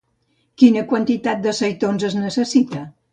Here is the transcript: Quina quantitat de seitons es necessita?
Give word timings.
Quina 0.61 0.83
quantitat 0.93 1.43
de 1.43 1.53
seitons 1.57 2.07
es 2.09 2.17
necessita? 2.21 2.83